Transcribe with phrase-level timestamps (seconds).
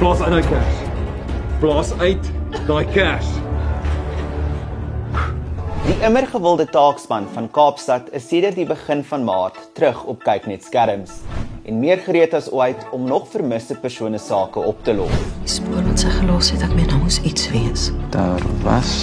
[0.00, 0.76] Blaas uit daai kers.
[1.60, 2.28] Blaas uit
[2.64, 3.26] daai kers.
[5.84, 10.64] Die immer gewilde taakspan van Kaapstad is sedert die begin van Maart terug op kyknet
[10.64, 11.18] skerms
[11.68, 15.12] en meer gereed as ooit om nog vermiste persone sake op te los.
[15.42, 17.90] Die spoor wat sy gelos het, ek meen daar moes iets wees.
[18.16, 18.94] Daar was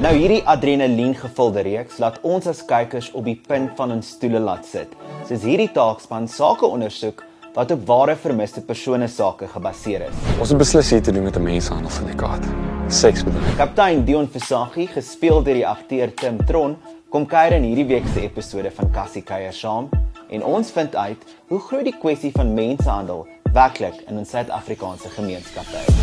[0.00, 4.40] Nou hierdie adrenalien gevulde reeks laat ons as kykers op die punt van ons stoele
[4.40, 4.96] laat sit.
[5.28, 7.20] Soos hierdie taakspan sake ondersoek
[7.52, 10.20] wat op ware vermiste persone sake gebaseer is.
[10.40, 12.44] ons het beslis hier te doen met 'n mensenhandelsyndikaat.
[12.88, 13.56] Seksbedryf.
[13.56, 16.76] Kaptein Dion Versaghi, gespeel deur die akteur Tim Tron,
[17.10, 19.88] kom kuier in hierdie week se episode van Cassie Kuier saam
[20.30, 25.76] en ons vind uit hoe groot die kwessie van mensenhandel werklik in ons Suid-Afrikaanse gemeenskappe
[25.86, 25.94] is.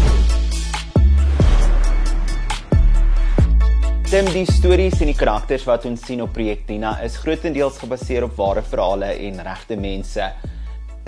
[4.10, 8.24] Tim, die stories en die karakters wat ons sien op Projek Dina is grootendeels gebaseer
[8.24, 10.32] op ware verhale en regte mense.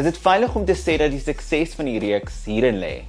[0.01, 3.03] Is dit veilig om te sê dat die sukses van die reeks hierin lê?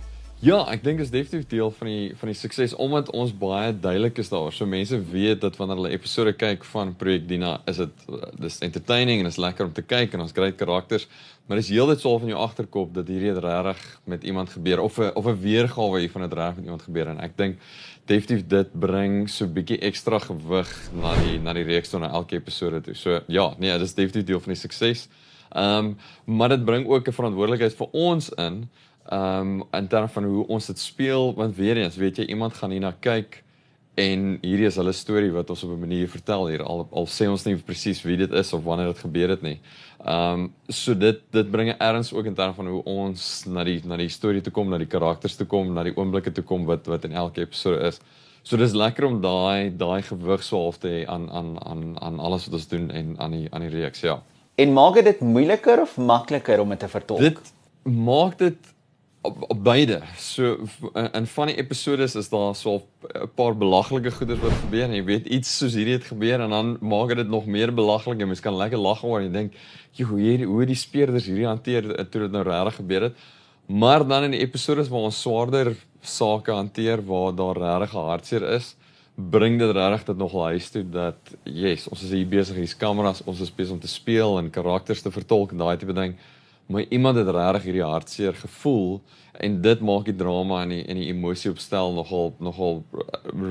[0.45, 3.71] Ja, ek dink dit is definitief deel van die van die sukses omdat ons baie
[3.73, 4.52] duidelik is daar.
[4.52, 8.04] So mense weet dat wanneer hulle episode kyk van Projek Dina, is dit
[8.45, 11.09] dis entertaining en is lekker om te kyk en ons great karakters,
[11.46, 15.16] maar dis heeltyd so van jou agterkop dat hierdie regtig met iemand gebeur of 'n
[15.16, 17.59] of 'n weergawe hiervan het reg met iemand gebeur en ek dink
[18.04, 22.13] definitief dit bring so 'n bietjie ekstra gewig na die na die reeks toe na
[22.13, 22.95] elke episode toe.
[22.95, 25.09] So ja, nee, dis definitief deel van die sukses.
[25.54, 28.68] Ehm um, maar dit bring ook 'n verantwoordelikheid vir ons in
[29.08, 32.54] ehm um, in terme van hoe ons dit speel want weer eens weet jy iemand
[32.54, 33.42] gaan hierna kyk
[33.95, 37.28] en hierdie is hulle storie wat ons op 'n manier vertel hier al al sê
[37.28, 39.60] ons nie presies wie dit is of wanneer dit gebeur het nie.
[40.04, 43.64] Ehm um, so dit dit bring 'n erns ook in terme van hoe ons na
[43.64, 46.45] die na die storie toe kom, na die karakters toe kom, na die oomblikke toe
[46.45, 48.00] kom wat wat in elke episode is.
[48.42, 52.18] So dis lekker om daai daai gewig so half te hê aan aan aan aan
[52.20, 54.23] alles wat ons doen en aan die aan die reeks, ja.
[54.54, 57.20] En maak dit moeiliker of makliker om dit te vertolk?
[57.20, 58.72] Dit maak dit
[59.22, 60.00] op, op beide.
[60.18, 60.66] So
[61.12, 62.82] in van die episodes is daar so
[63.14, 66.50] 'n paar belaglike goeders wat gebeur en jy weet iets soos hierdie het gebeur en
[66.50, 69.32] dan maak dit dit nog meer belaglik en mens kan lekker lag oor en jy
[69.32, 69.52] dink,
[69.92, 73.14] "Jy hoe hierdie hoe die speurders hierdie hanteer toe dit nou regtig gebeur het."
[73.66, 78.76] Maar dan in die episodes waar ons swaarder sake hanteer waar daar regtig hartseer is,
[79.14, 83.24] bring dit regtig dit nog huis toe dat yes, ons is hier besig, hier's kameras,
[83.24, 86.16] ons is besig om te speel en karakters te vertolk en daai tipe ding
[86.66, 89.00] maar iemand het regtig hierdie hartseer gevoel
[89.32, 92.82] en dit maak die drama en die en die emosie opstel nogal nogal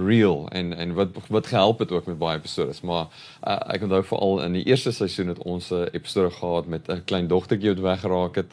[0.07, 3.05] real en en wat wat gehelp het ook met baie episodes maar
[3.43, 7.03] uh, ek onthou veral in die eerste seisoen het ons 'n episode gehad met 'n
[7.05, 8.51] klein dogtertjie wat weggeraak het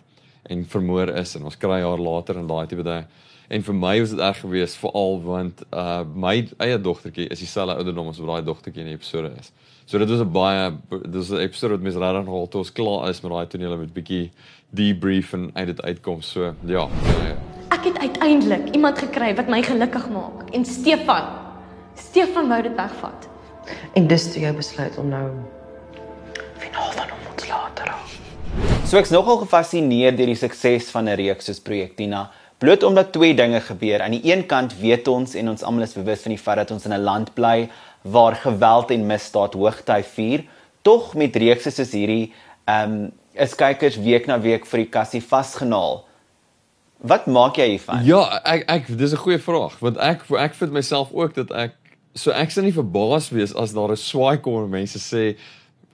[0.48, 3.06] en vermoor is en ons kry haar later in daai tipe ding
[3.48, 7.78] en vir my was dit erg geweest veral want uh my eie dogtertjie is dieselfde
[7.80, 9.52] ouderdom as wat daai dogtertjie in die episode is.
[9.86, 12.72] So dit was 'n baie dit was 'n episode wat mense regtig nogal toe ons
[12.72, 14.30] klaar is met daai tonele met bietjie
[14.70, 16.22] debrief en uit dit uitkom.
[16.22, 16.88] So ja.
[17.70, 21.24] Ek het uiteindelik iemand gekry wat my gelukkig maak en Stefan.
[21.94, 23.28] Stefan wou dit wegvat.
[23.94, 25.30] En dis toe jy besluit om nou
[26.58, 27.17] finaal van hom.
[28.88, 33.12] So ek's nogal gefassineer deur die sukses van 'n reeks soos Projek Tina, bloot omdat
[33.12, 34.00] twee dinge gebeur.
[34.00, 36.70] Aan die een kant weet ons en ons almal is bewus van die feit dat
[36.70, 37.68] ons in 'n land bly
[38.02, 40.44] waar geweld en misdaad hoogtyd vier,
[40.82, 42.32] tog met reekse soos hierdie,
[42.64, 46.06] ehm um, is kykers week na week vir die kassie vasgenaal.
[47.00, 48.04] Wat maak jy hiervan?
[48.04, 51.74] Ja, ek ek dis 'n goeie vraag want ek ek vind myself ook dat ek
[52.14, 55.36] so ek sou nie verbaas wees as daar 'n swaai kom en mense sê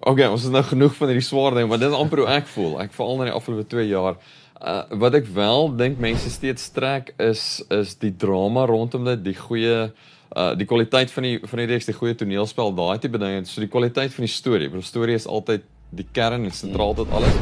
[0.00, 2.48] okay, ons is nou genoeg van hierdie swaar ding, maar dit is amper hoe ek
[2.54, 2.78] voel.
[2.84, 4.18] Ek veral in die afgelope 2 jaar.
[4.64, 9.36] Uh wat ek wel dink mense steeds trek is is die drama rondom dit, die
[9.36, 9.90] goeie
[10.34, 13.60] uh die kwaliteit van die van die reeks, die goeie toneelspel, daai tipe dinge, so
[13.60, 14.70] die kwaliteit van die storie.
[14.70, 17.36] Want die storie is altyd die kern en sentraal tot alles.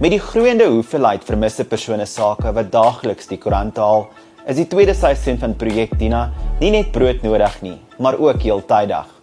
[0.00, 4.06] Met die groeiende hoeveelheid vermiste persone sake wat daagliks die koerant haal,
[4.46, 6.28] is die tweede seisoen van Projek Dina
[6.60, 9.17] nie net broodnodig nie, maar ook heeltydig.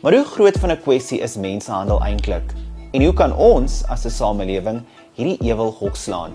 [0.00, 2.52] Maar hoe groot van 'n kwessie is mensenhandel eintlik?
[2.90, 4.82] En hoe kan ons as 'n samelewing
[5.12, 6.32] hierdie ewel hokslaan?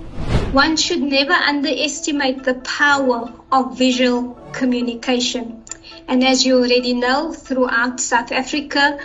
[0.54, 5.64] One should never underestimate the power of visual communication.
[6.06, 8.98] And as you already know, throughout South Africa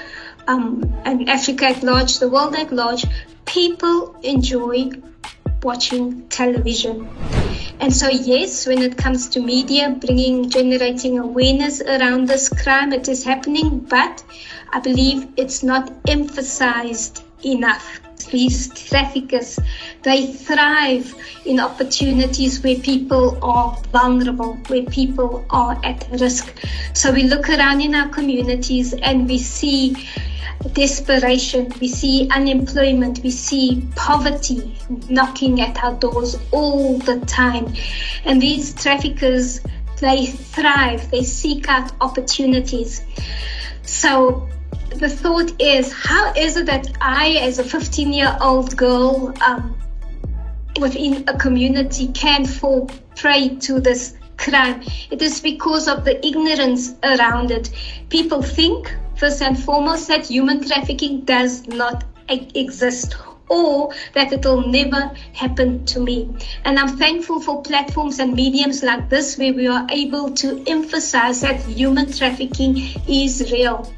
[0.47, 3.07] um, and Africa at large, the world at large,
[3.45, 4.91] people enjoy
[5.63, 7.07] watching television.
[7.81, 13.09] And so, yes, when it comes to media, bringing, generating awareness around this crime, it
[13.09, 14.23] is happening, but
[14.73, 18.01] I believe it's not emphasized enough.
[18.31, 19.59] These traffickers,
[20.03, 21.15] they thrive
[21.47, 26.53] in opportunities where people are vulnerable, where people are at risk.
[26.95, 29.97] So we look around in our communities and we see
[30.73, 34.77] desperation, we see unemployment, we see poverty
[35.09, 37.73] knocking at our doors all the time.
[38.25, 39.61] And these traffickers,
[40.01, 43.03] they thrive, they seek out opportunities.
[43.83, 44.49] So
[44.91, 49.77] the thought is, how is it that I, as a 15 year old girl, um,
[50.81, 54.83] within a community can fall prey to this crime?
[55.11, 57.71] It is because of the ignorance around it.
[58.09, 63.17] People think, first and foremost, that human trafficking does not exist
[63.51, 66.29] or that it will never happen to me.
[66.65, 71.41] And I'm thankful for platforms and mediums like this where we are able to emphasize
[71.41, 72.77] that human trafficking
[73.09, 73.91] is real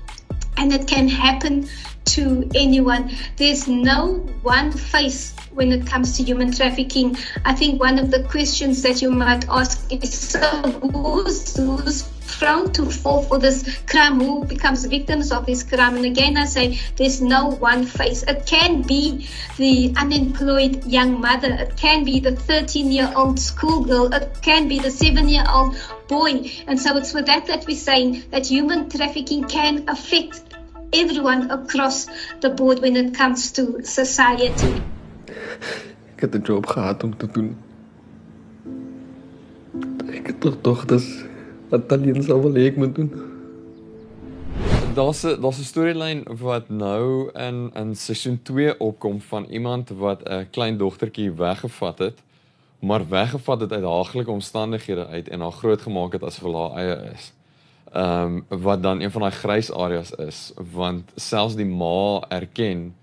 [0.57, 1.69] and it can happen
[2.07, 3.11] to anyone.
[3.37, 7.17] There's no one face when it comes to human trafficking.
[7.45, 10.41] I think one of the questions that you might ask is so
[10.93, 12.03] who's, who's
[12.41, 15.97] prone to fall for this crime, who becomes victims of this crime.
[15.97, 18.23] And again, I say there's no one face.
[18.23, 19.29] It can be
[19.59, 24.79] the unemployed young mother, it can be the 13 year old schoolgirl, it can be
[24.79, 25.77] the seven year old
[26.09, 26.51] boy.
[26.67, 30.43] And so it's for that that we're saying that human trafficking can affect
[30.95, 32.07] everyone across
[32.41, 34.81] the board when it comes to society.
[36.15, 37.57] Ik heb de job gehad om te doen.
[40.11, 41.30] Ik het toch toch dat
[41.71, 43.11] wat sal wil hê ek moet doen.
[44.95, 50.21] Daar's 'n daar's 'n storielyn wat nou in in seisoen 2 opkom van iemand wat
[50.29, 52.19] 'n klein dogtertjie weggevat het,
[52.81, 57.13] maar weggevat het uit haaglike omstandighede uit en haar grootgemaak het asof hulle haar eie
[57.13, 57.33] is.
[57.93, 62.95] Ehm um, wat dan een van daai grys areas is, want selfs die ma erken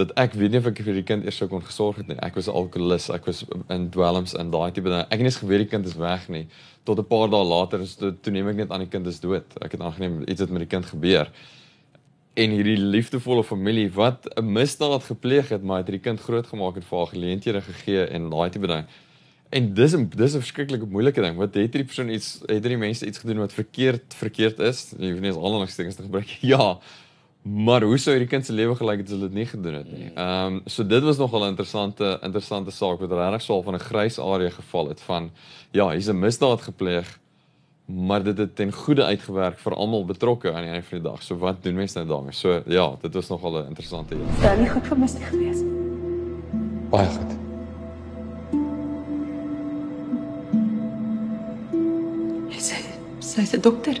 [0.00, 2.16] dat ek weet nie of ek vir die kind eers sou kon gesorg het nie.
[2.24, 5.04] Ek was 'n alkoholist, ek was in dwelms en daai tipe ding.
[5.04, 6.46] Ek het nie eens geweet die kind is weg nie.
[6.84, 9.20] Tot 'n paar dae later is toe, toe neem ek net aan die kind is
[9.20, 9.44] dood.
[9.60, 11.28] Ek het aangeneem iets het met die kind gebeur.
[12.34, 16.82] En hierdie liefdevolle familie wat 'n misdaad gepleeg het, maar het hierdie kind grootgemaak en
[16.82, 18.84] vir haar geleenthede gegee en daai tipe ding.
[19.50, 21.36] En dis 'n dis 'n verskriklike moeilike ding.
[21.36, 24.94] Wat het hierdie persoon iets het hierdie mense iets gedoen wat verkeerd verkeerd is?
[24.98, 26.38] Jy weet nie as al langs dinge te gebruik.
[26.52, 26.78] Ja.
[27.42, 29.88] Maar hoe sou hierdie kind se lewe gelyk het as hulle dit nie gedoen het
[29.88, 30.10] nie?
[30.12, 33.78] Ehm um, so dit was nogal 'n interessante interessante saak wat regtig swaar van 'n
[33.78, 35.30] grys area geval het van
[35.72, 37.18] ja, hier's 'n misdaad gepleeg,
[37.86, 41.22] maar dit het ten goeie uitgewerk vir almal betrokke aan die einde van die dag.
[41.22, 42.32] So wat doen mense nou daarmee?
[42.32, 44.28] So ja, dit was nogal 'n interessante ding.
[44.40, 45.62] Sou nie goed vir Misty gewees.
[46.90, 47.32] Baie goed.
[52.58, 52.76] Sy
[53.18, 53.96] sy's 'n dokter.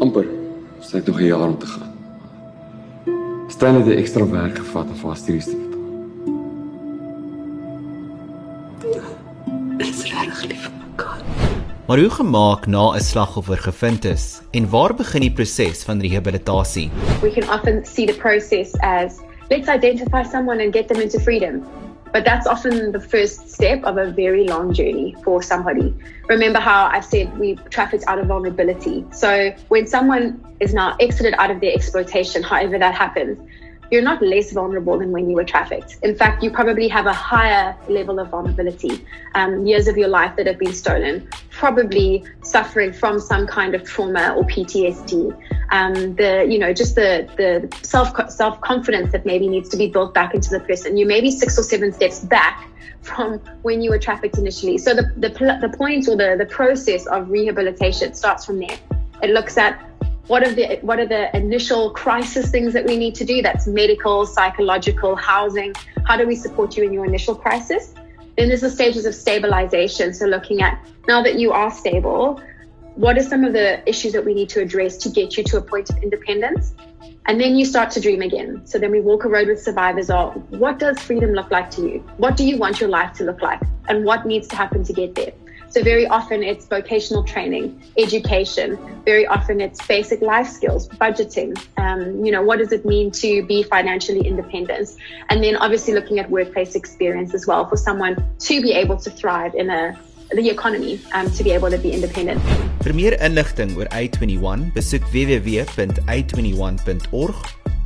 [0.00, 0.26] amper.
[0.80, 1.93] Sy het nog 'n jaar om te gaan.
[3.60, 5.80] Net 'n ekstra werk gevat om vir haar studies te betaal.
[9.78, 11.20] Dis regtig lief vir mekaar.
[11.86, 16.90] Maar hoe gemaak na 'n slagoffer gevind is en waar begin die proses van rehabilitasie?
[17.22, 19.20] we can often see the process as
[19.50, 21.64] let's identify someone and get them into freedom.
[22.14, 25.92] But that's often the first step of a very long journey for somebody.
[26.28, 29.04] Remember how I said we trafficked out of vulnerability.
[29.10, 33.36] So when someone is now exited out of their exploitation, however that happens,
[33.90, 35.98] you're not less vulnerable than when you were trafficked.
[36.04, 39.04] In fact, you probably have a higher level of vulnerability.
[39.34, 43.82] Um, years of your life that have been stolen, probably suffering from some kind of
[43.82, 45.36] trauma or PTSD.
[45.70, 49.88] Um, the you know just the the self self confidence that maybe needs to be
[49.88, 50.96] built back into the person.
[50.96, 52.68] You may be six or seven steps back
[53.00, 54.78] from when you were trafficked initially.
[54.78, 55.30] So the the
[55.60, 58.78] the point or the the process of rehabilitation starts from there.
[59.22, 59.80] It looks at
[60.26, 63.66] what are the what are the initial crisis things that we need to do that's
[63.66, 65.74] medical psychological housing
[66.06, 67.94] how do we support you in your initial crisis
[68.36, 72.40] then there's the stages of stabilization so looking at now that you are stable
[72.96, 75.58] what are some of the issues that we need to address to get you to
[75.58, 76.74] a point of independence
[77.26, 80.10] and then you start to dream again so then we walk a road with survivors
[80.10, 83.24] of what does freedom look like to you what do you want your life to
[83.24, 85.32] look like and what needs to happen to get there
[85.74, 88.78] so very often it's vocational training, education.
[89.04, 91.60] Very often it's basic life skills, budgeting.
[91.78, 94.90] Um, you know, what does it mean to be financially independent?
[95.30, 99.10] And then obviously looking at workplace experience as well for someone to be able to
[99.10, 99.98] thrive in a
[100.30, 102.42] the economy, um, to be able to be independent.
[102.84, 107.34] Vir meer inligting oor i21, besoek www.i21.org